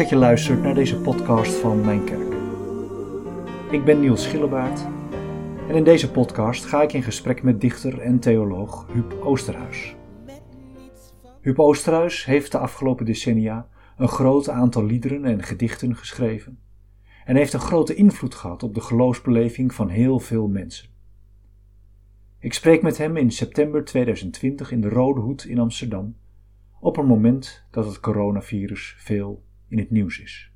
[0.00, 2.34] Dat je luistert naar deze podcast van Mijn Kerk.
[3.70, 4.86] Ik ben Niels Schillebaard
[5.68, 9.94] en in deze podcast ga ik in gesprek met dichter en theoloog Huub Oosterhuis.
[11.40, 16.58] Huub Oosterhuis heeft de afgelopen decennia een groot aantal liederen en gedichten geschreven
[17.24, 20.88] en heeft een grote invloed gehad op de geloofsbeleving van heel veel mensen.
[22.38, 26.16] Ik spreek met hem in september 2020 in de Rode Hoed in Amsterdam,
[26.80, 30.50] op een moment dat het coronavirus veel in het nieuws is.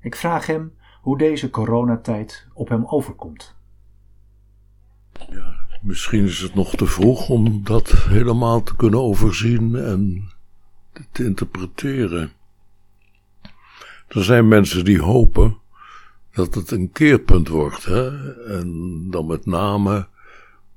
[0.00, 3.54] Ik vraag hem hoe deze coronatijd op hem overkomt.
[5.30, 10.32] Ja, misschien is het nog te vroeg om dat helemaal te kunnen overzien en
[11.12, 12.32] te interpreteren.
[14.08, 15.58] Er zijn mensen die hopen
[16.32, 18.32] dat het een keerpunt wordt, hè?
[18.58, 20.06] en dan met name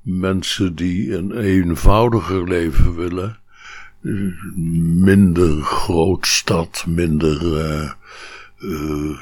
[0.02, 3.40] mensen die een eenvoudiger leven willen,
[4.02, 7.42] minder grootstad, minder
[8.60, 9.20] uh,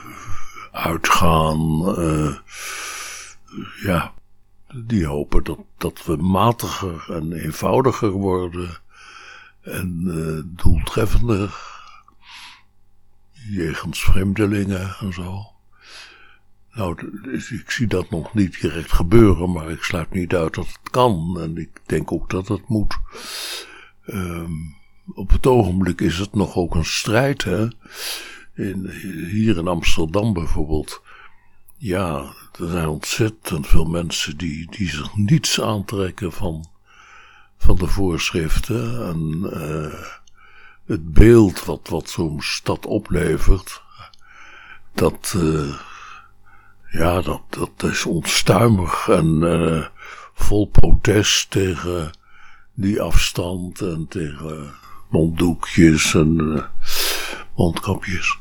[0.71, 1.59] uitgaan,
[1.99, 2.35] uh,
[3.83, 4.13] ja,
[4.75, 8.77] die hopen dat, dat we matiger en eenvoudiger worden
[9.61, 11.73] en doeltreffender
[13.49, 15.55] jegens vreemdelingen en zo.
[16.75, 16.95] Nou,
[17.59, 21.37] ik zie dat nog niet direct gebeuren, maar ik sluit niet uit dat het kan.
[21.41, 22.97] En ik denk ook dat het moet.
[24.07, 24.75] Um,
[25.13, 27.67] op het ogenblik is het nog ook een strijd, hè.
[28.53, 28.89] In,
[29.31, 31.01] hier in Amsterdam bijvoorbeeld.
[31.77, 36.65] Ja, er zijn ontzettend veel mensen die, die zich niets aantrekken van,
[37.57, 39.07] van de voorschriften.
[39.07, 39.99] En uh,
[40.85, 43.81] het beeld wat, wat zo'n stad oplevert,
[44.93, 45.79] dat, uh,
[46.91, 49.85] ja, dat, dat is onstuimig en uh,
[50.33, 52.11] vol protest tegen
[52.75, 54.73] die afstand en tegen
[55.09, 56.63] monddoekjes en uh,
[57.55, 58.37] mondkapjes.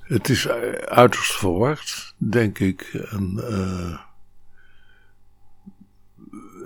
[0.00, 0.48] Het is
[0.88, 2.82] uiterst verward, denk ik.
[3.10, 3.98] En uh,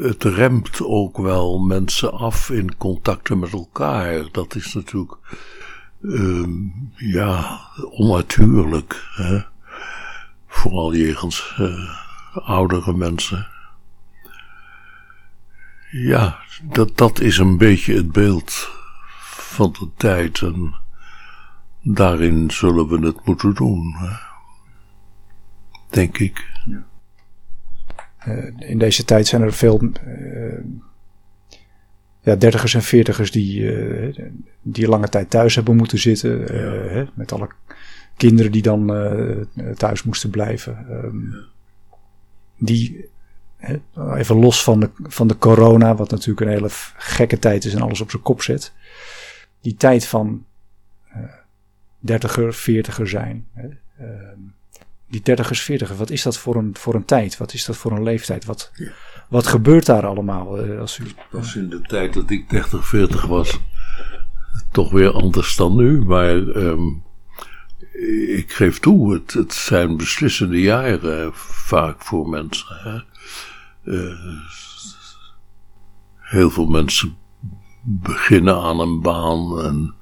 [0.06, 4.24] het remt ook wel mensen af in contacten met elkaar.
[4.32, 5.16] Dat is natuurlijk,
[6.00, 6.46] uh,
[6.94, 9.06] ja, onnatuurlijk.
[9.14, 9.40] Hè?
[10.46, 11.60] Vooral jegens
[12.32, 13.55] oudere mensen.
[15.98, 18.70] Ja, dat, dat is een beetje het beeld
[19.30, 20.74] van de tijd en
[21.82, 23.94] daarin zullen we het moeten doen.
[25.90, 26.46] Denk ik.
[26.66, 26.86] Ja.
[28.28, 30.64] Uh, in deze tijd zijn er veel uh,
[32.20, 34.18] ja, dertigers en veertigers die, uh,
[34.62, 36.38] die lange tijd thuis hebben moeten zitten.
[36.40, 36.72] Ja.
[36.88, 37.48] Hè, met alle
[38.16, 38.86] kinderen die dan
[39.76, 40.86] thuis moesten blijven.
[40.90, 41.44] Um, ja.
[42.58, 43.08] Die
[44.16, 47.82] even los van de, van de corona, wat natuurlijk een hele gekke tijd is en
[47.82, 48.72] alles op zijn kop zet.
[49.60, 50.44] Die tijd van
[51.16, 51.22] uh,
[51.98, 53.46] dertiger, veertiger zijn.
[54.00, 54.06] Uh,
[55.08, 57.36] die dertigers, veertiger, wat is dat voor een, voor een tijd?
[57.36, 58.44] Wat is dat voor een leeftijd?
[58.44, 58.90] Wat, ja.
[59.28, 60.66] wat gebeurt daar allemaal?
[60.66, 63.60] Uh, als u, was in de tijd dat ik 30, 40 was
[64.72, 67.02] toch weer anders dan nu, maar um,
[68.36, 72.66] ik geef toe, het, het zijn beslissende jaren vaak voor mensen.
[72.68, 72.98] Hè?
[73.86, 74.40] Uh,
[76.18, 77.16] heel veel mensen
[77.82, 79.94] beginnen aan een baan en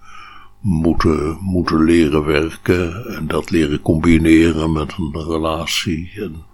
[0.60, 6.12] moeten, moeten leren werken en dat leren combineren met een relatie.
[6.16, 6.44] En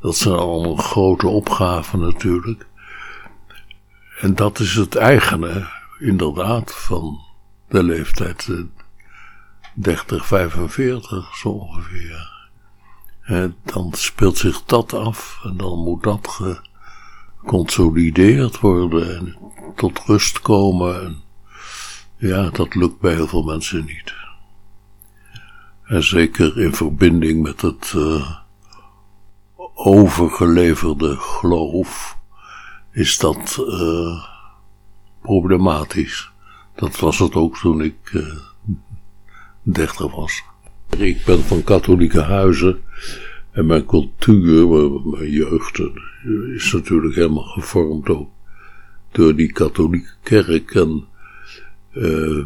[0.00, 2.66] dat zijn allemaal grote opgaven natuurlijk.
[4.20, 5.68] En dat is het eigene,
[5.98, 7.18] inderdaad, van
[7.68, 8.48] de leeftijd
[9.74, 12.37] 30, 45 zo ongeveer.
[13.64, 16.40] Dan speelt zich dat af en dan moet dat
[17.40, 19.36] geconsolideerd worden en
[19.76, 21.04] tot rust komen.
[21.04, 21.22] En
[22.16, 24.14] ja, dat lukt bij heel veel mensen niet.
[25.84, 28.36] En zeker in verbinding met het uh,
[29.74, 32.18] overgeleverde geloof
[32.90, 34.24] is dat uh,
[35.22, 36.30] problematisch.
[36.74, 38.36] Dat was het ook toen ik uh,
[39.62, 40.42] dertig was.
[40.98, 42.80] Ik ben van katholieke huizen
[43.50, 44.68] en mijn cultuur,
[45.04, 45.80] mijn jeugd,
[46.54, 48.30] is natuurlijk helemaal gevormd ook
[49.10, 50.74] door die katholieke kerk.
[50.74, 51.06] En
[51.92, 52.44] uh,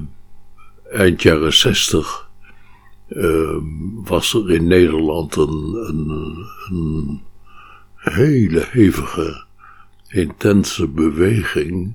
[0.90, 2.31] eind jaren zestig
[3.08, 3.56] uh,
[4.04, 6.08] was er in Nederland een, een,
[6.70, 7.22] een
[7.94, 9.44] hele hevige,
[10.08, 11.94] intense beweging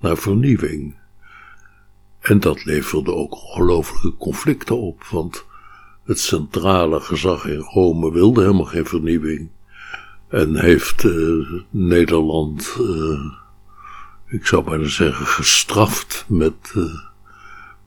[0.00, 0.96] naar vernieuwing.
[2.20, 5.46] En dat leverde ook ongelooflijke conflicten op, want
[6.04, 9.50] het centrale gezag in Rome wilde helemaal geen vernieuwing.
[10.28, 13.32] En heeft uh, Nederland, uh,
[14.26, 17.00] ik zou bijna zeggen, gestraft met, uh,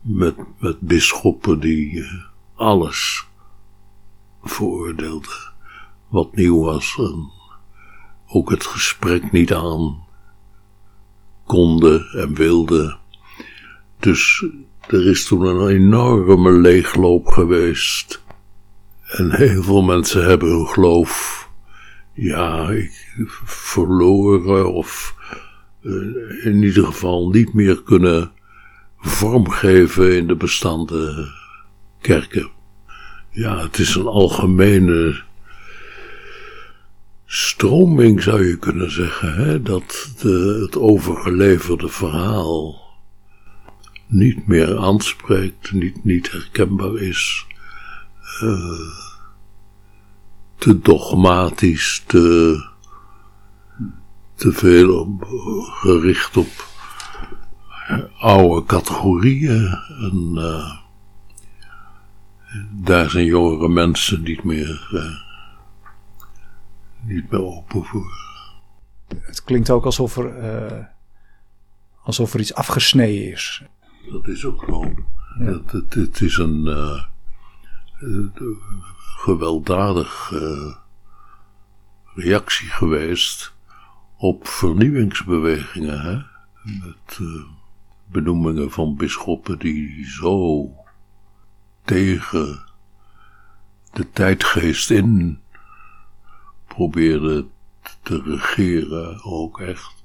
[0.01, 2.23] met, met bisschoppen die eh,
[2.55, 3.25] alles
[4.43, 5.53] veroordeelden
[6.07, 7.31] wat nieuw was en
[8.27, 10.05] ook het gesprek niet aan
[11.45, 12.99] konden en wilden.
[13.99, 14.45] Dus
[14.87, 18.21] er is toen een enorme leegloop geweest.
[19.07, 21.49] En heel veel mensen hebben hun geloof,
[22.13, 22.73] ja,
[23.45, 25.15] verloren of
[25.81, 28.31] eh, in ieder geval niet meer kunnen
[28.97, 31.31] vormgeven in de bestaande
[32.01, 32.49] kerken.
[33.29, 35.21] Ja, het is een algemene
[37.25, 39.61] stroming, zou je kunnen zeggen, hè?
[39.61, 42.86] dat de, het overgeleverde verhaal
[44.07, 47.45] niet meer aanspreekt, niet, niet herkenbaar is,
[48.43, 48.79] uh,
[50.57, 52.65] te dogmatisch, te,
[54.35, 55.25] veel op,
[55.81, 56.65] gericht op
[58.17, 59.77] oude categorieën.
[60.01, 60.75] En uh,
[62.71, 65.15] daar zijn jongere mensen niet meer, uh,
[67.01, 68.25] niet meer open voor.
[69.19, 70.89] Het klinkt ook alsof er,
[72.03, 73.63] alsof er iets afgesneden is.
[74.11, 74.65] Dat is ook.
[74.67, 75.45] Ja.
[75.45, 76.67] Het, het, het, is een
[79.17, 80.77] gewelddadige
[82.15, 83.53] reactie geweest
[84.17, 86.01] op vernieuwingsbewegingen.
[86.01, 86.15] Hè?
[86.63, 87.43] Met uh,
[88.05, 90.69] benoemingen van bisschoppen die zo
[91.83, 92.63] tegen
[93.91, 95.39] de tijdgeest in
[96.67, 97.51] probeerden
[98.01, 99.96] te regeren, ook echt.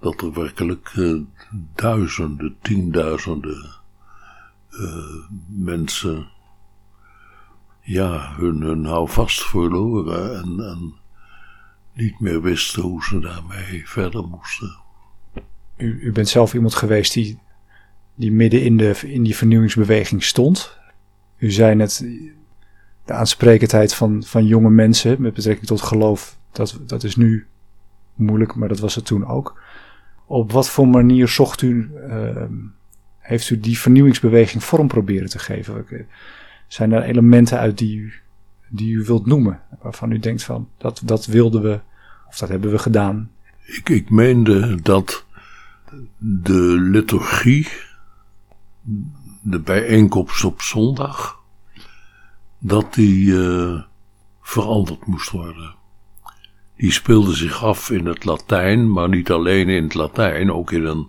[0.00, 1.20] Dat er werkelijk uh,
[1.74, 3.70] duizenden, tienduizenden
[4.70, 6.28] uh, mensen
[7.80, 10.94] ja, hun, hun houvast verloren en, en
[11.92, 14.76] niet meer wisten hoe ze daarmee verder moesten.
[15.76, 17.38] U, u bent zelf iemand geweest die,
[18.14, 20.78] die midden in, de, in die vernieuwingsbeweging stond.
[21.36, 22.04] U zei net
[23.04, 27.46] de aansprekendheid van, van jonge mensen met betrekking tot geloof, dat, dat is nu
[28.14, 29.60] moeilijk, maar dat was het toen ook.
[30.30, 32.42] Op wat voor manier zocht u, uh,
[33.18, 35.86] heeft u die vernieuwingsbeweging vorm proberen te geven?
[36.68, 38.12] Zijn er elementen uit die u,
[38.68, 41.80] die u wilt noemen, waarvan u denkt van dat, dat wilden we
[42.28, 43.30] of dat hebben we gedaan?
[43.66, 45.24] Ik, ik meende dat
[46.18, 47.68] de liturgie,
[49.42, 51.42] de bijeenkomst op zondag,
[52.58, 53.82] dat die uh,
[54.40, 55.74] veranderd moest worden.
[56.80, 60.84] Die speelde zich af in het Latijn, maar niet alleen in het Latijn, ook in
[60.84, 61.08] een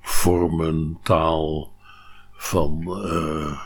[0.00, 1.72] vormentaal
[2.32, 3.60] van uh,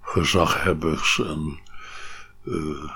[0.00, 1.58] gezaghebbers en
[2.44, 2.90] uh,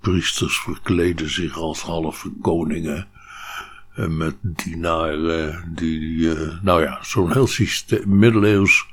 [0.00, 3.08] priesters verkleden zich als halve koningen.
[3.94, 8.86] En met dienaren die, uh, nou ja, zo'n heel systeem, middeleeuws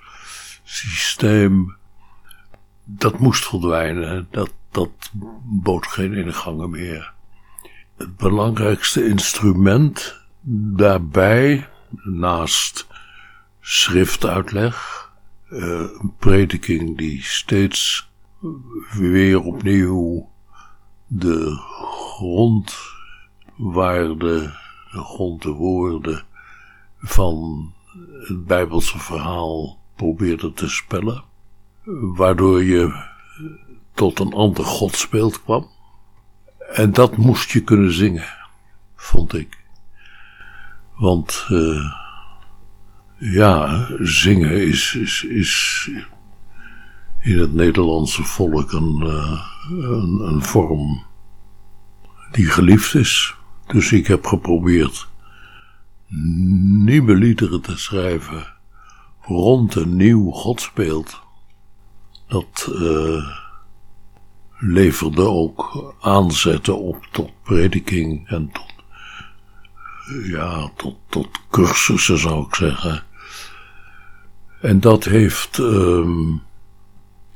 [0.64, 1.76] systeem,
[2.84, 4.28] dat moest verdwijnen.
[4.32, 5.12] Dat, dat
[5.44, 7.18] bood geen ingangen meer.
[8.00, 10.22] Het belangrijkste instrument
[10.76, 11.70] daarbij,
[12.04, 12.88] naast
[13.60, 15.10] schriftuitleg,
[15.50, 15.62] uh,
[16.00, 18.10] een prediking die steeds
[18.92, 20.30] weer opnieuw
[21.08, 21.58] de
[22.16, 22.98] grondwaarde,
[24.92, 26.26] de grondwoorden
[26.98, 27.68] van
[28.28, 31.24] het Bijbelse verhaal probeerde te spellen,
[32.16, 33.08] waardoor je
[33.94, 35.70] tot een ander godsbeeld kwam.
[36.74, 38.28] En dat moest je kunnen zingen,
[38.96, 39.58] vond ik.
[40.96, 41.94] Want uh,
[43.18, 45.90] ja, zingen is, is, is
[47.22, 51.04] in het Nederlandse volk een, uh, een, een, vorm
[52.32, 53.36] die geliefd is.
[53.68, 55.08] Dus ik heb geprobeerd
[56.86, 58.48] nieuwe liederen te schrijven
[59.22, 61.22] rond een nieuw godsbeeld.
[62.28, 63.28] Dat uh,
[64.60, 68.74] leverde ook aanzetten op tot prediking en tot,
[70.24, 73.04] ja, tot, tot cursussen zou ik zeggen.
[74.62, 76.42] En dat heeft, um,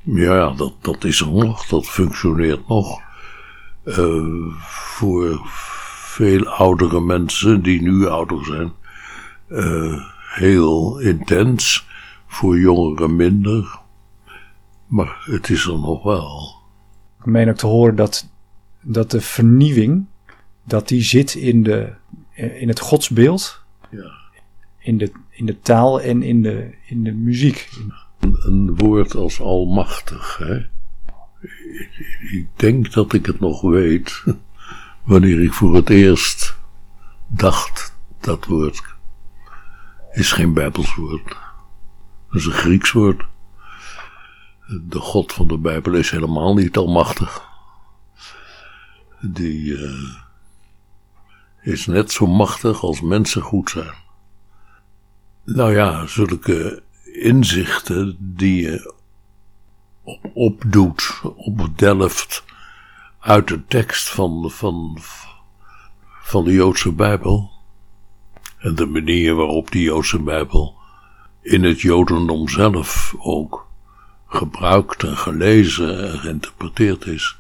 [0.01, 3.01] ja, dat, dat is er nog, dat functioneert nog.
[3.85, 5.41] Uh, voor
[6.13, 8.73] veel oudere mensen, die nu ouder zijn,
[9.49, 10.01] uh,
[10.33, 11.85] heel intens.
[12.27, 13.79] Voor jongeren minder.
[14.87, 16.62] Maar het is er nog wel.
[17.23, 18.29] Ik meen ook te horen dat,
[18.81, 20.05] dat de vernieuwing,
[20.63, 21.93] dat die zit in, de,
[22.33, 23.61] in het godsbeeld.
[23.89, 24.11] Ja.
[24.79, 27.69] In de, in de taal en in de, in de muziek.
[28.19, 30.55] Een, een woord als almachtig, hè?
[31.41, 31.89] Ik,
[32.31, 34.23] ik denk dat ik het nog weet
[35.03, 36.55] wanneer ik voor het eerst
[37.27, 38.93] dacht dat woord
[40.13, 41.27] is geen Bijbels woord.
[41.27, 43.23] Dat is een Grieks woord.
[44.67, 47.47] De God van de Bijbel is helemaal niet almachtig.
[49.21, 50.13] Die uh,
[51.61, 53.93] is net zo machtig als mensen goed zijn.
[55.43, 58.93] Nou ja, zulke inzichten die je
[60.33, 62.43] opdoet, opdelft
[63.19, 64.97] uit de tekst van, van,
[66.21, 67.51] van de Joodse Bijbel.
[68.57, 70.75] En de manier waarop die Joodse Bijbel
[71.41, 73.71] in het Jodendom zelf ook
[74.33, 77.37] gebruikt en gelezen en geïnterpreteerd is.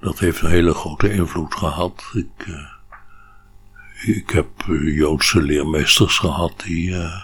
[0.00, 2.10] Dat heeft een hele grote invloed gehad.
[2.14, 4.48] Ik, uh, ik heb
[4.82, 7.22] Joodse leermeesters gehad die, uh,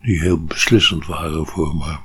[0.00, 1.96] die heel beslissend waren voor me.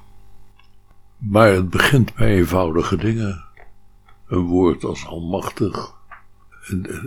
[1.18, 3.46] Maar het begint bij eenvoudige dingen.
[4.28, 5.96] Een woord als almachtig.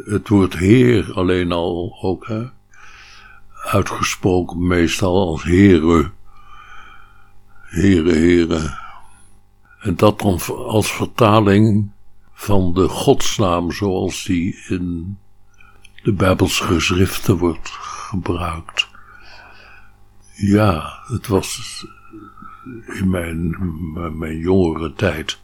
[0.05, 2.45] Het woord Heer alleen al ook, hè?
[3.63, 6.11] Uitgesproken meestal als Heere.
[7.71, 8.79] Heren, Heren.
[9.81, 11.91] En dat dan als vertaling
[12.33, 15.17] van de godsnaam zoals die in
[16.03, 18.89] de Bijbelse geschriften wordt gebruikt.
[20.35, 21.85] Ja, het was
[22.87, 23.57] in mijn,
[24.19, 25.41] mijn jongere tijd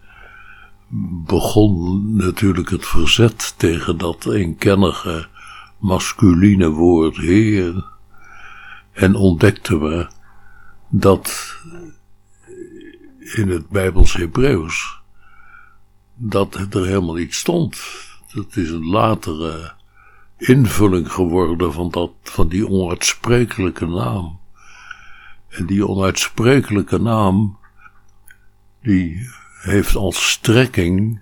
[1.27, 5.29] begon natuurlijk het verzet tegen dat eenkennige
[5.79, 7.85] masculine woord heer.
[8.93, 10.09] En ontdekten we
[10.89, 11.57] dat
[13.35, 15.01] in het Bijbels Hebreeuws
[16.15, 17.83] dat er helemaal niet stond.
[18.35, 19.73] Dat is een latere
[20.37, 24.39] invulling geworden van, dat, van die onuitsprekelijke naam.
[25.49, 27.59] En die onuitsprekelijke naam,
[28.83, 29.31] die
[29.63, 31.21] heeft als strekking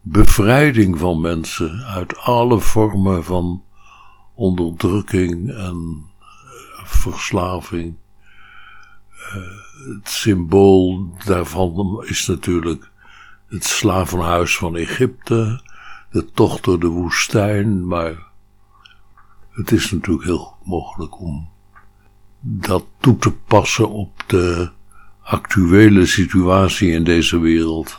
[0.00, 3.62] bevrijding van mensen uit alle vormen van
[4.34, 7.94] onderdrukking en eh, verslaving.
[9.34, 12.90] Uh, het symbool daarvan is natuurlijk
[13.48, 15.60] het slavenhuis van Egypte,
[16.10, 18.30] de tocht door de woestijn, maar
[19.50, 21.48] het is natuurlijk heel mogelijk om
[22.40, 24.70] dat toe te passen op de
[25.22, 27.98] actuele situatie in deze wereld,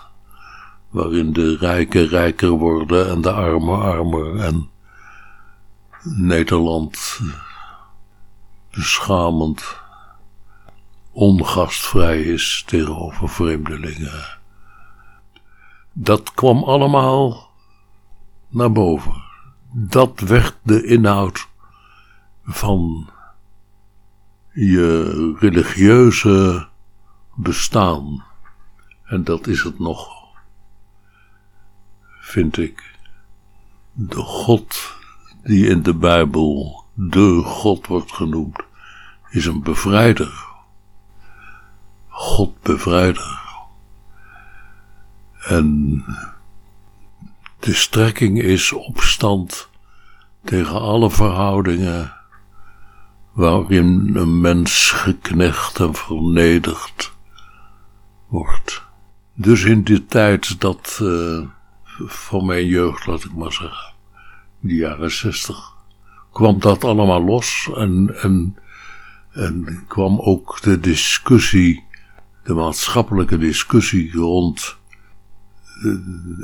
[0.90, 4.70] waarin de rijken rijker worden en de armen armer en
[6.04, 7.20] Nederland
[8.72, 9.83] beschamend
[11.14, 14.38] ongastvrij is tegenover vreemdelingen.
[15.92, 17.50] Dat kwam allemaal
[18.48, 19.24] naar boven.
[19.72, 21.48] Dat werd de inhoud
[22.44, 23.10] van
[24.52, 26.68] je religieuze
[27.36, 28.24] bestaan.
[29.04, 30.08] En dat is het nog,
[32.20, 32.92] vind ik.
[33.92, 34.96] De God
[35.44, 38.60] die in de Bijbel de God wordt genoemd,
[39.30, 40.52] is een bevrijder.
[42.14, 43.42] God bevrijder.
[45.44, 46.04] En
[47.60, 49.70] de strekking is opstand
[50.44, 52.14] tegen alle verhoudingen
[53.32, 57.14] waarin een mens geknecht en vernederd
[58.28, 58.84] wordt.
[59.34, 61.48] Dus in die tijd dat uh,
[62.06, 63.94] van mijn jeugd, laat ik maar zeggen,
[64.60, 65.74] die jaren zestig,
[66.32, 68.58] kwam dat allemaal los en, en,
[69.32, 71.83] en kwam ook de discussie,
[72.44, 74.78] de maatschappelijke discussie rond
[75.84, 75.96] uh,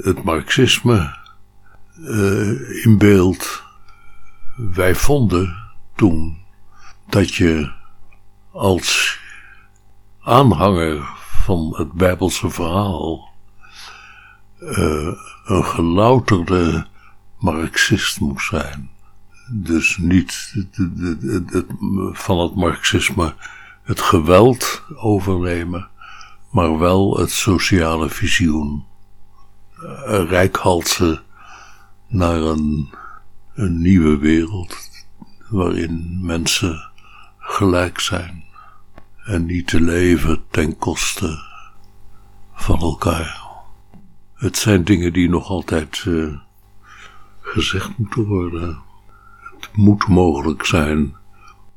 [0.03, 1.17] het marxisme
[1.99, 3.63] uh, in beeld.
[4.55, 5.55] Wij vonden
[5.95, 6.37] toen
[7.09, 7.71] dat je
[8.51, 9.19] als
[10.21, 11.09] aanhanger
[11.43, 13.29] van het Bijbelse verhaal
[14.59, 15.13] uh,
[15.45, 16.87] een gelouterde
[17.39, 18.89] Marxist moest zijn.
[19.51, 20.55] Dus niet
[22.11, 23.35] van het Marxisme
[23.89, 25.89] het geweld overnemen,
[26.51, 28.85] maar wel het sociale visioen.
[30.05, 31.21] Rijkhalsen
[32.07, 32.89] naar een,
[33.53, 34.77] een nieuwe wereld
[35.49, 36.89] waarin mensen
[37.37, 38.43] gelijk zijn
[39.25, 41.43] en niet te leven ten koste
[42.53, 43.41] van elkaar.
[44.33, 46.37] Het zijn dingen die nog altijd uh,
[47.41, 48.81] gezegd moeten worden.
[49.51, 51.15] Het moet mogelijk zijn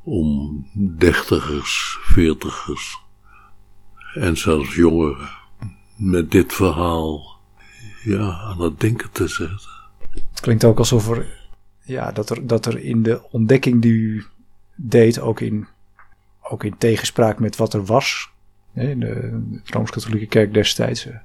[0.03, 0.67] om
[0.99, 2.99] dertigers, veertigers
[4.15, 5.29] en zelfs jongeren
[5.97, 7.41] met dit verhaal
[8.03, 9.71] ja, aan het denken te zetten.
[10.11, 11.49] Het klinkt ook alsof er,
[11.85, 14.25] ja, dat, er, dat er in de ontdekking die u
[14.75, 15.67] deed, ook in,
[16.43, 18.31] ook in tegenspraak met wat er was.
[18.75, 21.07] in de, Rooms-Katholieke Kerk destijds.
[21.07, 21.17] Eh,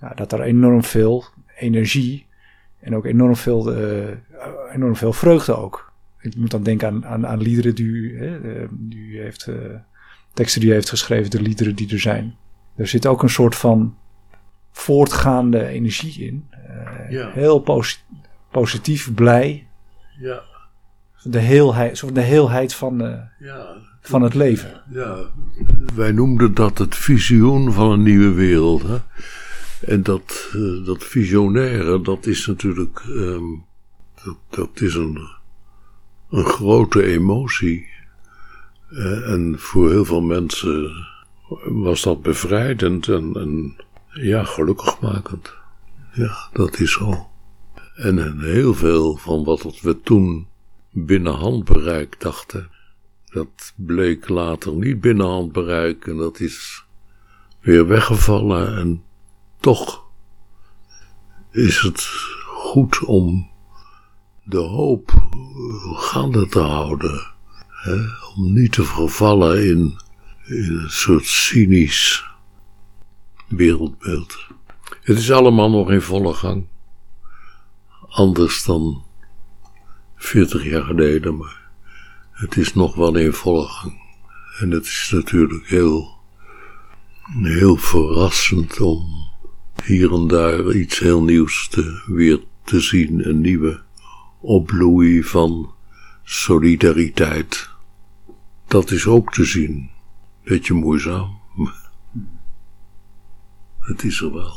[0.00, 1.24] ja, dat er enorm veel
[1.58, 2.26] energie
[2.80, 4.10] en ook enorm veel, uh,
[4.72, 5.89] enorm veel vreugde ook.
[6.20, 8.38] Ik moet dan denken aan, aan, aan liederen die u, hè,
[8.70, 9.54] die u heeft uh,
[10.34, 12.36] teksten die hij heeft geschreven, de liederen die er zijn.
[12.76, 13.96] Er zit ook een soort van
[14.72, 16.48] voortgaande energie in.
[16.52, 17.30] Uh, Ja.
[17.32, 17.98] Heel posi-
[18.50, 19.66] positief, blij.
[20.18, 20.42] Ja,
[21.22, 23.66] De heelheid, soort de heelheid van, eh, ja,
[24.00, 24.82] van het leven.
[24.90, 25.16] ja.
[25.94, 28.82] Wij noemden dat het visioen van een nieuwe wereld.
[28.82, 28.96] Hè?
[29.86, 33.02] En dat, eh, dat visionaire, dat is natuurlijk.
[33.08, 33.44] ehm,
[34.24, 35.18] dat, dat is een,
[36.30, 37.88] een grote emotie.
[38.90, 41.06] Eh, en voor heel veel mensen
[41.64, 43.76] was dat bevrijdend en, en
[44.12, 45.54] ja, gelukkigmakend.
[46.12, 47.28] Ja, dat is zo.
[47.94, 50.46] En, en heel veel van wat we toen
[50.90, 52.70] binnen handbereik dachten,
[53.24, 56.84] dat bleek later niet binnen handbereik en dat is
[57.60, 58.76] weer weggevallen.
[58.76, 59.02] En
[59.60, 60.04] toch
[61.50, 62.00] is het
[62.46, 63.49] goed om
[64.44, 67.26] de hoop eh, gaande te houden.
[67.68, 67.96] Hè?
[68.36, 69.98] Om niet te vervallen in,
[70.46, 72.24] een soort cynisch
[73.48, 74.46] wereldbeeld.
[75.02, 76.66] Het is allemaal nog in volle gang.
[78.08, 79.04] Anders dan
[80.16, 81.70] 40 jaar geleden, maar
[82.30, 84.00] het is nog wel in volle gang.
[84.60, 86.18] En het is natuurlijk heel,
[87.42, 89.28] heel verrassend om
[89.84, 93.28] hier en daar iets heel nieuws te, weer te zien.
[93.28, 93.82] Een nieuwe
[94.40, 95.70] opbloei van
[96.22, 97.68] solidariteit.
[98.66, 99.90] Dat is ook te zien.
[100.44, 101.38] Beetje moeizaam.
[101.54, 101.90] maar
[103.80, 104.52] Het is er wel.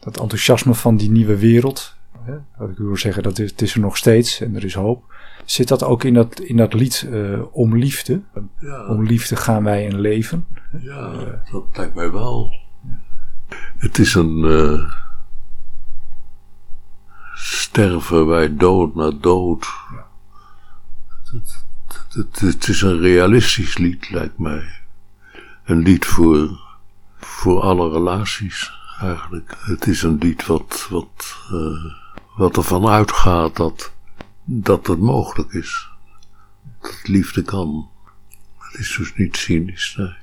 [0.00, 1.96] Dat enthousiasme van die nieuwe wereld.
[2.24, 4.74] Hè, wat ik wil zeggen, dat is, het is er nog steeds en er is
[4.74, 5.14] hoop.
[5.44, 8.20] Zit dat ook in dat, in dat lied eh, Om Liefde?
[8.60, 8.86] Ja.
[8.86, 10.46] Om liefde gaan wij in leven.
[10.80, 11.12] Ja,
[11.52, 12.54] dat lijkt mij wel.
[13.76, 14.44] Het is een.
[14.44, 14.92] eh,
[17.34, 19.66] sterven wij dood na dood.
[21.32, 24.64] Het, het, het, het is een realistisch lied, lijkt mij.
[25.64, 26.60] Een lied voor,
[27.16, 29.56] voor alle relaties, eigenlijk.
[29.58, 31.92] Het is een lied wat, wat, eh,
[32.36, 33.92] wat ervan uitgaat dat,
[34.44, 35.88] dat het mogelijk is.
[36.80, 37.88] Dat liefde kan.
[38.58, 40.14] Het is dus niet cynisch, nee.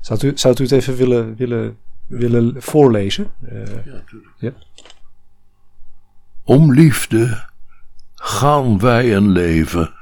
[0.00, 3.32] Zou u, zou u het even willen, willen, willen voorlezen?
[3.40, 4.32] Eh, Ja, natuurlijk.
[4.38, 4.52] Ja.
[6.46, 7.48] Om liefde
[8.14, 9.94] gaan wij een leven,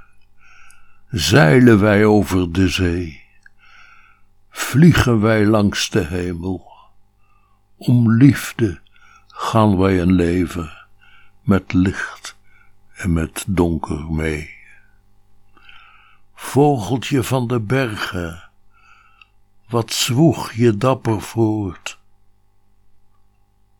[1.10, 3.22] zeilen wij over de zee,
[4.50, 6.70] vliegen wij langs de hemel.
[7.76, 8.80] Om liefde
[9.26, 10.86] gaan wij een leven,
[11.42, 12.36] met licht
[12.92, 14.54] en met donker mee.
[16.34, 18.50] Vogeltje van de bergen,
[19.68, 21.98] wat zwoeg je dapper voort,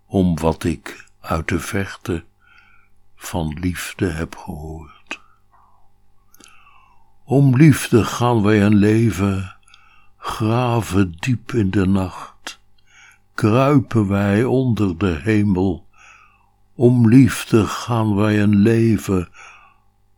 [0.07, 2.25] om wat ik uit de verte
[3.23, 5.21] van liefde heb gehoord.
[7.25, 9.57] Om liefde gaan wij een leven,
[10.17, 12.61] graven diep in de nacht,
[13.35, 15.89] kruipen wij onder de hemel.
[16.75, 19.29] Om liefde gaan wij een leven,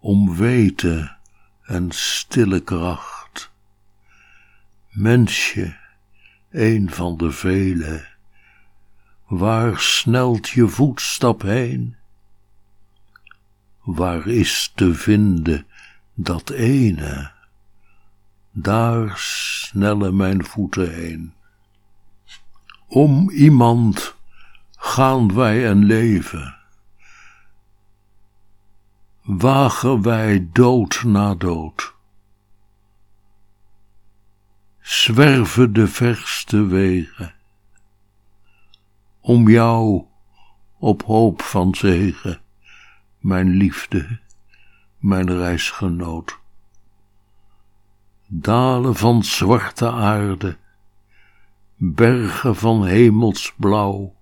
[0.00, 1.16] om weten
[1.62, 3.50] en stille kracht.
[4.90, 5.76] Mensje,
[6.50, 8.06] een van de vele,
[9.26, 11.96] waar snelt je voetstap heen?
[13.84, 15.66] Waar is te vinden
[16.14, 17.32] dat ene?
[18.50, 21.34] Daar snellen mijn voeten heen.
[22.88, 24.16] Om iemand
[24.70, 26.56] gaan wij een leven.
[29.22, 31.94] Wagen wij dood na dood.
[34.80, 37.34] Zwerven de verste wegen.
[39.20, 40.04] Om jou
[40.78, 42.42] op hoop van zegen
[43.24, 44.20] mijn liefde,
[44.98, 46.38] mijn reisgenoot.
[48.26, 50.56] Dalen van zwarte aarde,
[51.76, 54.14] bergen van hemelsblauw,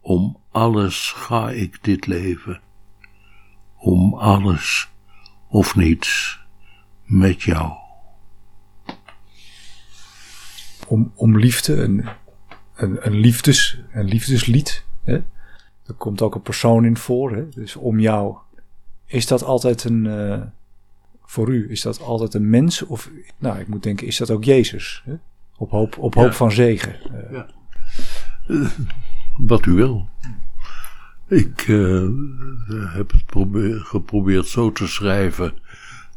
[0.00, 2.60] om alles ga ik dit leven,
[3.76, 4.88] om alles
[5.48, 6.40] of niets
[7.04, 7.86] met jou.
[10.88, 12.08] om, om liefde, een,
[12.74, 14.84] een, een, liefdes, een liefdeslied.
[15.04, 15.22] Hè?
[15.88, 17.32] Er komt ook een persoon in voor.
[17.36, 17.48] Hè?
[17.48, 18.36] Dus om jou.
[19.06, 20.06] Is dat altijd een.
[20.06, 20.40] eh,
[21.24, 22.82] voor u, is dat altijd een mens?
[22.82, 25.02] Of, nou, ik moet denken, is dat ook Jezus?
[25.04, 25.14] Hè?
[25.56, 26.20] Op hoop, op Ja.
[26.22, 26.94] hoop van zegen.
[27.30, 27.40] Eh,
[29.38, 30.08] Wat u wil.
[31.26, 32.06] Ik eh,
[32.68, 35.54] heb het probeer- geprobeerd zo te schrijven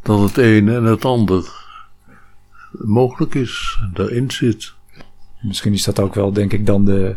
[0.02, 1.66] dat het een en het ander
[2.72, 4.74] mogelijk is, en daarin zit.
[5.42, 7.16] misschien is dat ook wel, denk ik, dan de,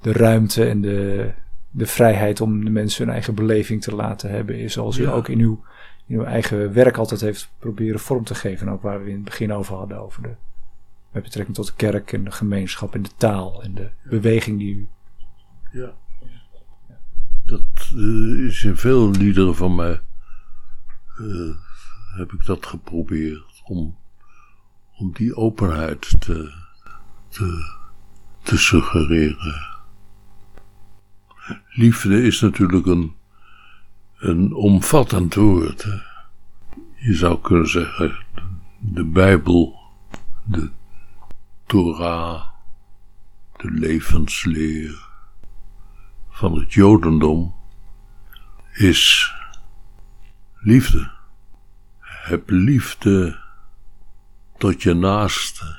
[0.00, 1.30] de ruimte en de,
[1.76, 4.58] de vrijheid om de mensen hun eigen beleving te laten hebben.
[4.58, 5.10] Is zoals u Ja.
[5.10, 5.64] ook in uw,
[6.06, 8.66] in uw eigen werk altijd heeft proberen vorm te geven.
[8.66, 10.34] En ook waar we in het begin over hadden, over de,
[11.12, 14.74] met betrekking tot de kerk en de gemeenschap en de taal en de beweging die
[14.74, 14.88] u...
[15.72, 15.92] Ja.
[17.44, 20.00] Dat uh, is in veel liederen van mij,
[21.20, 21.54] uh,
[22.16, 23.96] heb ik dat geprobeerd, om,
[24.96, 26.52] om die openheid te,
[27.28, 27.74] te,
[28.42, 29.72] te suggereren.
[31.68, 33.14] Liefde is natuurlijk een,
[34.18, 35.86] een omvattend woord.
[36.96, 38.24] Je zou kunnen zeggen,
[38.78, 39.78] de Bijbel,
[40.44, 40.70] de
[41.66, 42.42] Torah,
[43.56, 45.08] de levensleer
[46.30, 47.54] van het Jodendom
[48.72, 49.32] is
[50.60, 51.10] liefde.
[52.00, 53.40] Heb liefde
[54.58, 55.78] tot je naaste,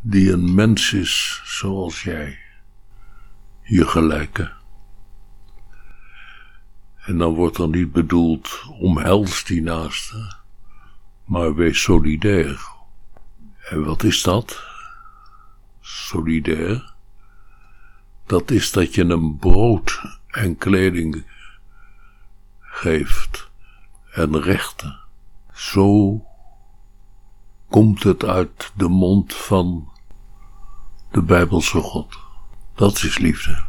[0.00, 2.47] die een mens is zoals jij
[3.68, 4.52] je gelijke.
[7.04, 10.36] En dan wordt er niet bedoeld omhels die naaste,
[11.24, 12.68] maar wees solidair.
[13.70, 14.62] En wat is dat?
[15.80, 16.94] Solidair?
[18.26, 21.26] Dat is dat je een brood en kleding
[22.60, 23.50] geeft
[24.12, 24.98] en rechten.
[25.52, 26.22] Zo
[27.68, 29.92] komt het uit de mond van
[31.10, 32.26] de Bijbelse God.
[32.78, 33.64] Dat is liefde.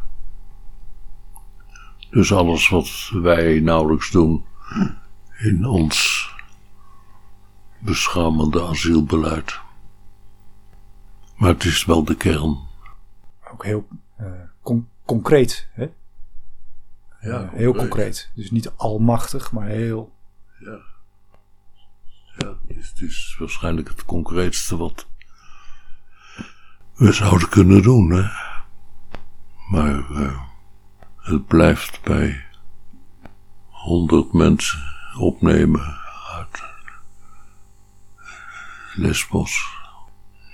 [2.10, 4.46] Dus alles wat wij nauwelijks doen
[5.38, 6.30] in ons
[7.80, 9.60] beschamende asielbeleid.
[11.36, 12.58] Maar het is wel de kern.
[13.52, 13.88] Ook heel
[14.22, 14.28] uh,
[14.62, 15.90] con concreet, hè?
[17.22, 18.32] Ja, uh, heel concreet.
[18.36, 20.16] Dus niet almachtig, maar heel.
[20.60, 20.80] Ja.
[22.38, 25.08] Ja, het is, het is waarschijnlijk het concreetste wat
[26.96, 28.49] we zouden kunnen doen, hè?
[29.70, 30.42] Maar uh,
[31.18, 32.46] het blijft bij
[33.68, 34.80] honderd mensen
[35.18, 35.98] opnemen
[36.36, 36.64] uit
[38.96, 39.78] Lesbos.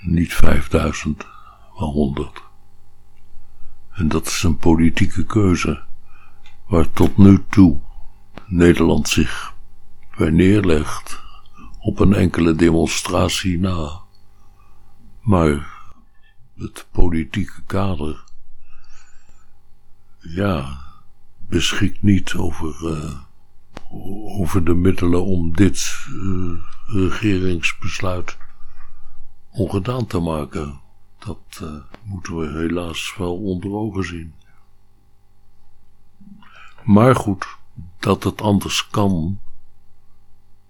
[0.00, 1.26] Niet vijfduizend,
[1.74, 2.42] maar honderd.
[3.90, 5.82] En dat is een politieke keuze
[6.66, 7.80] waar tot nu toe
[8.46, 9.54] Nederland zich
[10.16, 11.22] bij neerlegt
[11.78, 14.00] op een enkele demonstratie na.
[15.20, 15.68] Maar
[16.56, 18.24] het politieke kader
[20.34, 20.78] ja,
[21.48, 23.20] beschikt niet over, uh,
[24.40, 28.36] over de middelen om dit uh, regeringsbesluit
[29.50, 30.80] ongedaan te maken.
[31.18, 31.70] Dat uh,
[32.02, 34.34] moeten we helaas wel onder ogen zien.
[36.84, 37.46] Maar goed,
[37.98, 39.40] dat het anders kan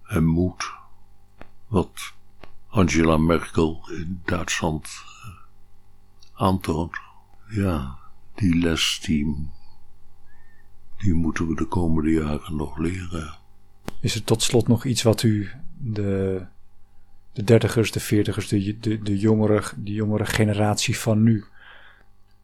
[0.03, 0.73] en moet,
[1.67, 2.13] wat
[2.69, 5.05] Angela Merkel in Duitsland
[6.35, 6.99] aantoont,
[7.49, 7.99] ja,
[8.37, 9.49] die les die,
[10.97, 13.39] die moeten we de komende jaren nog leren.
[14.01, 16.43] Is er tot slot nog iets wat u de,
[17.33, 21.45] de dertigers, de veertigers, de, de, de, jongere, de jongere generatie van nu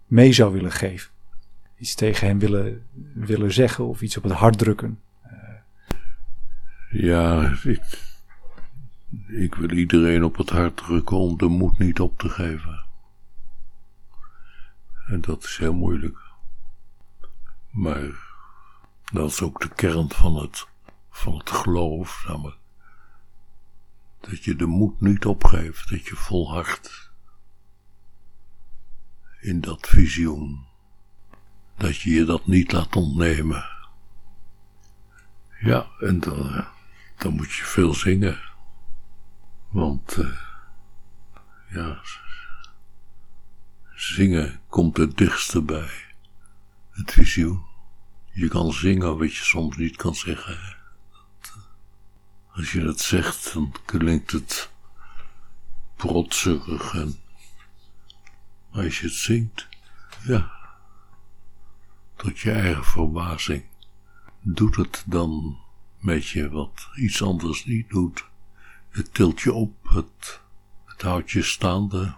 [0.06, 1.10] mee zou willen geven?
[1.78, 4.98] Iets tegen hen willen, willen zeggen of iets op het hart drukken?
[6.90, 7.82] Ja, ik,
[9.28, 12.84] ik wil iedereen op het hart drukken om de moed niet op te geven.
[15.12, 16.18] En dat is heel moeilijk.
[17.70, 18.10] Maar
[19.12, 20.66] dat is ook de kern van het,
[21.10, 22.26] van het geloof.
[24.20, 27.10] Dat je de moed niet opgeeft, dat je volhardt
[29.40, 30.66] in dat visioen.
[31.76, 33.64] Dat je je dat niet laat ontnemen.
[35.60, 36.64] Ja, en dan,
[37.16, 38.40] dan moet je veel zingen.
[39.68, 40.40] Want, uh,
[41.68, 42.00] ja,
[44.02, 45.90] Zingen komt het dichtste bij
[46.90, 47.64] het visioen.
[48.32, 50.76] Je kan zingen wat je soms niet kan zeggen.
[52.52, 54.70] Als je het zegt, dan klinkt het
[55.96, 57.18] protserig en.
[58.70, 59.68] Als je het zingt,
[60.24, 60.52] ja,
[62.16, 63.64] tot je eigen verbazing,
[64.40, 65.58] doet het dan
[65.98, 68.24] met je wat iets anders niet doet.
[68.88, 70.40] Het tilt je op, het,
[70.84, 72.14] het houdt je staande,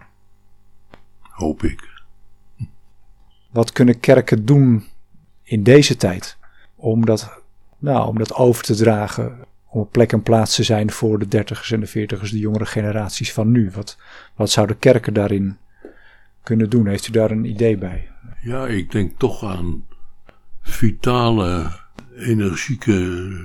[1.35, 2.03] hoop ik.
[3.51, 4.83] Wat kunnen kerken doen
[5.43, 6.37] in deze tijd
[6.75, 7.41] om dat,
[7.77, 9.37] nou, om dat over te dragen,
[9.69, 12.65] om op plek en plaats te zijn voor de dertigers en de veertigers, de jongere
[12.65, 13.71] generaties van nu?
[13.71, 13.97] Wat,
[14.35, 15.57] wat zouden kerken daarin
[16.43, 16.87] kunnen doen?
[16.87, 18.09] Heeft u daar een idee bij?
[18.41, 19.85] Ja, ik denk toch aan
[20.61, 21.71] vitale,
[22.17, 22.93] energieke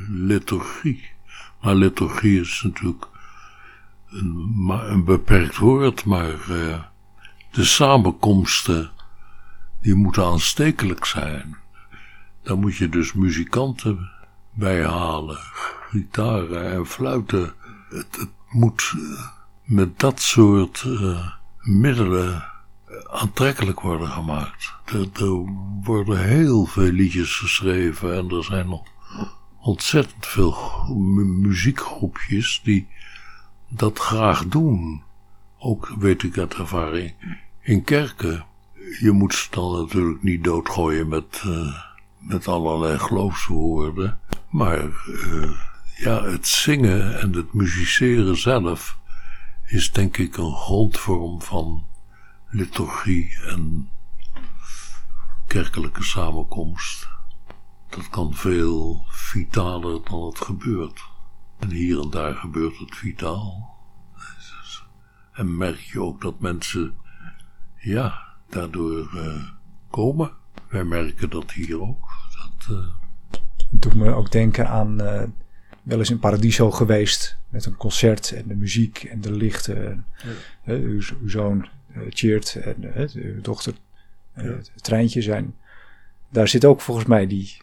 [0.09, 1.09] liturgie.
[1.61, 3.07] Maar liturgie is natuurlijk
[4.11, 6.83] een, een beperkt woord, maar uh,
[7.51, 8.91] de samenkomsten,
[9.81, 11.57] die moeten aanstekelijk zijn.
[12.43, 14.11] Dan moet je dus muzikanten
[14.53, 15.39] bij halen,
[15.91, 17.53] gitaren en fluiten.
[17.89, 19.27] Het, het moet eh,
[19.65, 21.27] met dat soort uh,
[21.59, 22.45] middelen
[23.11, 24.75] aantrekkelijk worden gemaakt.
[24.85, 25.09] Er,
[25.83, 28.83] worden heel veel liedjes geschreven en er zijn nog
[29.61, 30.57] ontzettend veel
[31.25, 32.89] muziekgroepjes die
[33.69, 35.03] dat graag doen.
[35.63, 37.15] Ook weet ik uit ervaring
[37.61, 38.45] in kerken.
[39.01, 41.75] Je moet ze dan natuurlijk niet doodgooien met, uh,
[42.19, 44.21] met allerlei geloofswoorden.
[44.49, 45.51] Maar uh,
[45.97, 48.99] ja, het zingen en het musiceren zelf
[49.67, 51.85] is denk ik een grondvorm van
[52.49, 53.91] liturgie en
[55.47, 57.09] kerkelijke samenkomst.
[57.89, 61.03] Dat kan veel vitaler dan het gebeurt.
[61.59, 63.79] En hier en daar gebeurt het vitaal.
[65.41, 66.95] En merk je ook dat mensen,
[67.77, 69.45] ja, daardoor uh,
[69.91, 70.31] komen.
[70.69, 72.09] Wij merken dat hier ook.
[72.37, 72.87] Dat, uh...
[73.71, 75.23] Het doet me ook denken aan uh,
[75.83, 77.39] wel eens in Paradiso geweest.
[77.49, 80.05] Met een concert en de muziek en de lichten.
[80.65, 80.73] Ja.
[80.75, 81.69] uw, uw, zoon
[82.09, 83.75] cheert en uw dochter
[84.37, 84.43] ja.
[84.43, 85.55] het treintje zijn.
[86.29, 87.57] Daar zit ook volgens mij die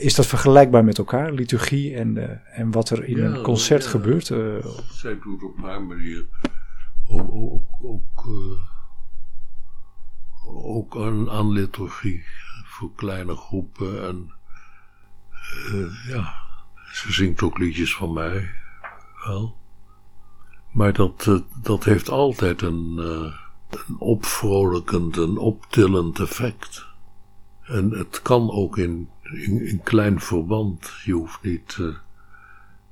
[0.00, 3.84] is dat vergelijkbaar met elkaar, liturgie en, uh, en wat er in ja, een concert
[3.84, 4.28] ja, gebeurt?
[4.28, 6.26] Uh, zij doet op haar manier
[7.08, 8.58] ook, ook, ook, uh,
[10.66, 12.24] ook aan, aan, liturgie
[12.64, 14.04] voor kleine groepen.
[14.06, 14.32] En
[16.08, 16.34] ja,
[16.92, 18.50] ze zingt ook liedjes van mij,
[19.24, 19.56] wel.
[20.70, 22.98] Maar dat, dat heeft altijd een,
[23.70, 26.86] een opvrolijkend, een optillend effect.
[27.62, 30.92] En het kan ook in, in, in klein verband.
[31.04, 31.94] Je hoeft niet uh,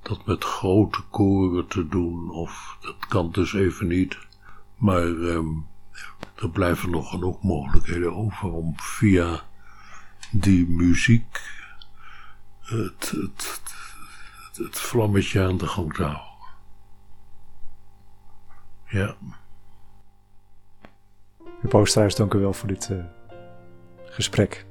[0.02, 4.18] dat met grote koren te doen, of dat kan dus even niet.
[4.76, 5.66] Maar um,
[6.34, 9.40] er blijven nog genoeg mogelijkheden over om via
[10.30, 11.40] die muziek
[12.60, 13.62] het, het,
[14.56, 16.30] het, vlammetje aan de gang te houden.
[18.86, 19.16] Ja.
[21.38, 23.04] Meneer Poosterhuis, dank u wel voor dit uh,
[24.04, 24.66] gesprek.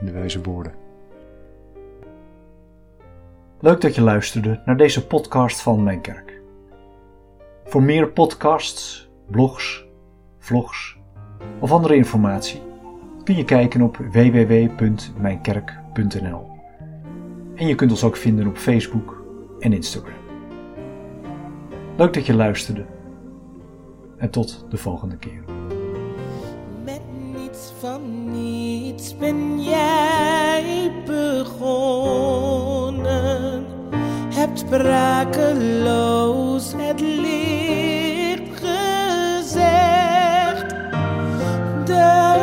[0.00, 0.72] De wijze woorden.
[3.60, 6.40] Leuk dat je luisterde naar deze podcast van Mijn Kerk.
[7.64, 9.86] Voor meer podcasts, blogs,
[10.38, 10.98] vlogs
[11.58, 12.62] of andere informatie
[13.24, 16.46] kun je kijken op www.mijnkerk.nl.
[17.54, 19.22] En je kunt ons ook vinden op Facebook
[19.58, 20.18] en Instagram.
[21.96, 22.84] Leuk dat je luisterde
[24.16, 25.57] en tot de volgende keer.
[28.98, 29.14] Niets
[29.66, 31.66] jij begonnen,
[34.34, 35.84] hebt sprakeloos
[36.76, 39.54] het licht gezegd.
[41.84, 42.37] De